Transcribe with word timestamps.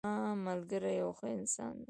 زما 0.07 0.29
ملګری 0.47 0.93
یو 1.01 1.11
ښه 1.17 1.27
انسان 1.37 1.71
ده 1.77 1.79